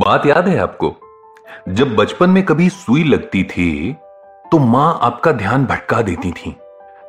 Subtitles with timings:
[0.00, 0.94] बात याद है आपको?
[1.68, 3.96] जब बचपन में कभी सुई लगती थी
[4.52, 6.54] तो माँ आपका ध्यान भटका देती थी।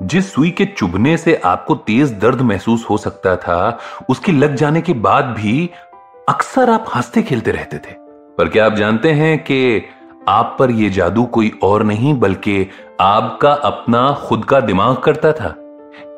[0.04, 3.78] जिस सुई के चुभने से आपको तेज दर्द महसूस हो सकता था,
[4.10, 5.70] उसकी लग जाने के बाद भी
[6.30, 7.94] अक्सर आप हँसते खेलते रहते थे।
[8.38, 9.84] पर क्या आप जानते हैं कि
[10.28, 12.68] आप पर यह जादू कोई और नहीं, बल्कि
[13.00, 15.54] आपका अपना खुद का दिमाग करता था।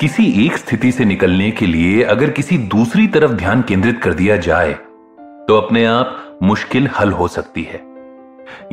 [0.01, 4.37] किसी एक स्थिति से निकलने के लिए अगर किसी दूसरी तरफ़ ध्यान केंद्रित कर दिया
[4.37, 4.73] जाए
[5.47, 7.81] तो अपने आप मुश्किल हल हो सकती है।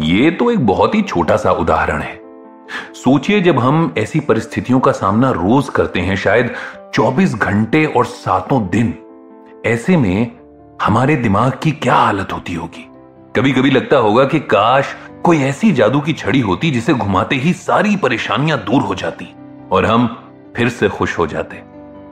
[0.00, 2.20] यह तो एक बहुत ही छोटा सा उदाहरण है।
[2.92, 6.54] सोचिए जब हम ऐसी परिस्थितियों का सामना रोज करते हैं, शायद
[6.94, 8.94] 24 घंटे और सातों दिन,
[9.66, 10.30] ऐसे में
[10.82, 12.90] हमारे दिमाग की क्या हालत होती होगी?
[13.36, 17.52] कभी कभी लगता होगा कि काश कोई ऐसी जादू की छड़ी होती जिसे घुमाते ही
[17.52, 19.34] सारी परेशानियाँ दूर हो जाती
[19.72, 21.56] और हम फिर से खुश हो जाते।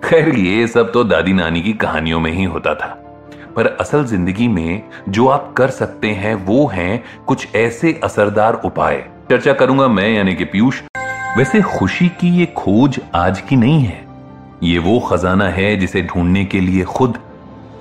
[0.05, 3.02] खैर, ये सब तो दादी नानी की कहानियों में ही होता था।
[3.57, 9.05] पर असल ज़िंदगी में जो आप कर सकते हैं, वो हैं कुछ ऐसे असरदार उपाय।
[9.31, 10.81] चर्चा करूँगा मैं, यानी कि पीयूष।
[11.37, 14.05] वैसे खुशी की ये खोज आज की नहीं है।
[14.63, 17.19] ये वो खजाना है जिसे ढूँढने के लिए खुद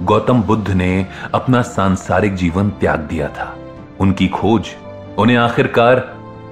[0.04, 3.54] गौतम बुद्ध ने अपना सांसारिक जीवन त्याग दिया था।
[4.00, 4.70] उनकी खोज
[5.18, 6.00] उन्हें आखिरकार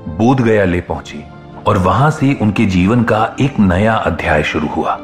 [0.10, 1.24] बोध गया ले पहुँची
[1.68, 5.00] और वहाँ से उनके जीवन का एक नया अध्याय शुरू हुआ।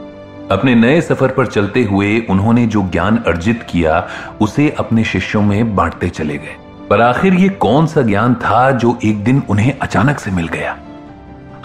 [0.52, 4.08] अपने नए सफ़र पर चलते हुए उन्होंने जो ज्ञान अर्जित किया,
[4.42, 6.56] उसे अपने शिष्यों में बांटते चले गए।
[6.90, 10.78] पर आखिर ये कौन सा ज्ञान था जो एक दिन उन्हें अचानक से मिल गया?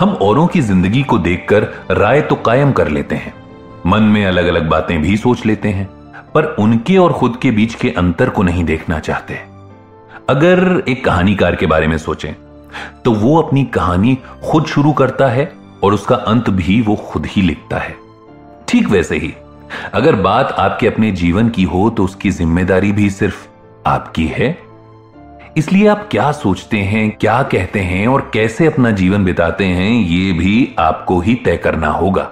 [0.00, 3.34] हम औरों की ज़िंदगी को देखकर राय तो कायम कर लेते हैं।
[3.87, 5.89] मन में अलग अलग बातें भी सोच लेते हैं,
[6.34, 9.41] पर उनके और खुद के बीच के अंतर को नहीं देखना चाहते।
[10.28, 12.33] अगर एक कहानीकार के बारे में सोचें
[13.05, 15.53] तो वो अपनी कहानी खुद शुरू करता है
[15.84, 17.94] और उसका अंत भी वो खुद ही लिखता है।
[18.70, 19.32] ठीक वैसे ही।
[19.94, 23.46] अगर बात आपके अपने जीवन की हो तो उसकी ज़िम्मेदारी भी सिर्फ़
[23.86, 24.56] आपकी है।
[25.56, 30.32] इसलिए आप क्या सोचते हैं, क्या कहते हैं और कैसे अपना जीवन बिताते हैं, ये
[30.32, 32.22] भी आपको ही तय करना होगा।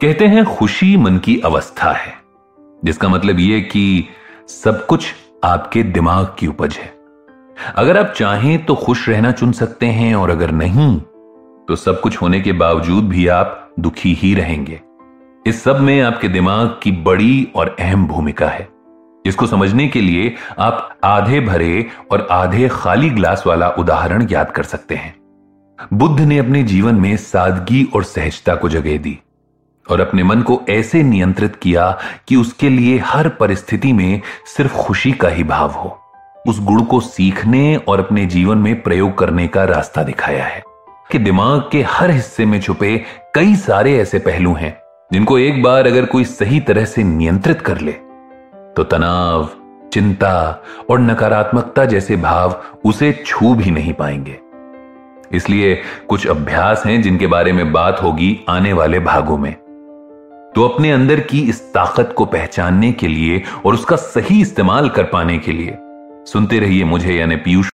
[0.00, 2.14] कहते हैं, खुशी मन की अवस्था है,
[2.84, 4.08] जिसका मतलब यह कि
[4.48, 5.12] सब कुछ
[5.44, 6.92] आपके दिमाग की उपज है।
[7.76, 10.96] अगर आप चाहें तो खुश रहना चुन सकते हैं, और अगर नहीं
[11.68, 14.80] तो सब कुछ होने के बावजूद भी आप दुखी ही रहेंगे।
[15.46, 18.68] इस सब में आपके दिमाग की बड़ी और अहम भूमिका है।
[19.26, 24.62] इसको समझने के लिए आप आधे भरे और आधे खाली ग्लास वाला उदाहरण याद कर
[24.62, 25.14] सकते हैं।
[25.92, 29.18] बुद्ध ने अपने जीवन में सादगी और सहजता को जगह दी
[29.90, 31.98] और अपने मन को ऐसे नियंत्रित किया
[32.28, 36.00] कि उसके लिए हर परिस्थिति में सिर्फ़ खुशी का ही भाव हो।
[36.48, 40.62] उस गुण को सीखने और अपने जीवन में प्रयोग करने का रास्ता दिखाया है
[41.10, 43.04] कि दिमाग के हर हिस्से में छुपे
[43.34, 44.81] कई सारे ऐसे पहलू हैं
[45.12, 47.92] जिनको एक बार अगर कोई सही तरह से नियंत्रित कर ले
[48.76, 49.48] तो तनाव,
[49.92, 54.38] चिंता और नकारात्मकता जैसे भाव उसे छू भी नहीं पाएँगे।
[55.36, 55.74] इसलिए
[56.08, 59.52] कुछ अभ्यास हैं जिनके बारे में बात होगी आने वाले भागों में।
[60.54, 65.04] तो अपने अंदर की इस ताकत को पहचानने के लिए और उसका सही इस्तेमाल कर
[65.04, 65.76] पाने के लिए,
[66.26, 67.70] सुनते रहिए मुझे यानी पीयूष